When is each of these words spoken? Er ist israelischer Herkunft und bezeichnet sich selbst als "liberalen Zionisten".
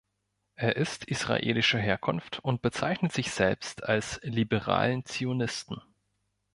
Er 0.55 0.77
ist 0.77 1.03
israelischer 1.03 1.77
Herkunft 1.77 2.39
und 2.39 2.63
bezeichnet 2.63 3.11
sich 3.11 3.29
selbst 3.29 3.83
als 3.83 4.19
"liberalen 4.23 5.05
Zionisten". 5.05 5.79